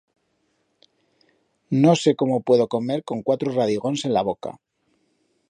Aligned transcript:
No 1.83 1.95
sé 1.95 2.15
cómo 2.15 2.41
puedo 2.41 2.67
comer 2.67 3.03
con 3.03 3.21
cuatro 3.27 3.51
radigons 3.53 4.03
en 4.05 4.13
la 4.17 4.23
boca. 4.33 4.57